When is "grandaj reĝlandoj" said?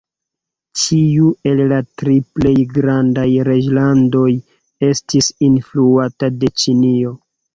2.77-4.25